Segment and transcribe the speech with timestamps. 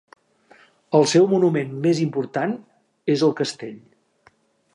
[0.99, 2.57] El seu monument més important
[3.17, 3.79] és el castell.